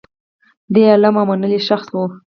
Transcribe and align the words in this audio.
دی 0.73 0.81
عالم 0.91 1.15
او 1.19 1.25
منلی 1.29 1.59
شخص 1.67 1.87
و. 1.95 1.99